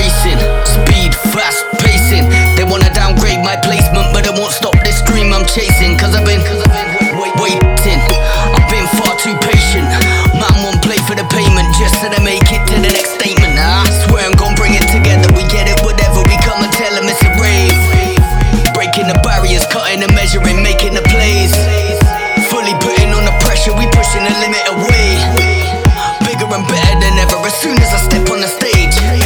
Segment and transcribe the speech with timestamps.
[0.00, 0.40] facing.
[0.64, 2.24] Speed, fast pacing.
[2.56, 6.00] They wanna downgrade my placement, but I won't stop this dream I'm chasing.
[6.00, 8.00] Cause I've been, cause I've been waiting.
[8.56, 9.84] I've been far too patient.
[10.40, 13.60] Man won't play for the payment just so they make it to the next statement.
[13.60, 15.28] I swear I'm gonna bring it together.
[15.36, 17.76] We get it, whatever we come and tell them it's a rave.
[18.72, 21.52] Breaking the barriers, cutting and measuring, making the plays.
[22.48, 25.20] Fully putting on the pressure, we pushing the limit away.
[26.24, 29.19] Bigger and better than ever as soon as I step on the stage.